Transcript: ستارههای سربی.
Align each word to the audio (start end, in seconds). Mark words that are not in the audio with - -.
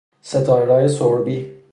ستارههای 0.21 0.87
سربی. 0.87 1.61